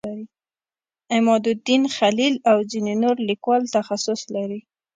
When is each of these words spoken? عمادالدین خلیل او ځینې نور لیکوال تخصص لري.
عمادالدین 1.15 1.83
خلیل 1.97 2.33
او 2.49 2.57
ځینې 2.71 2.93
نور 3.03 3.15
لیکوال 3.29 3.63
تخصص 3.75 4.19
لري. 4.35 4.59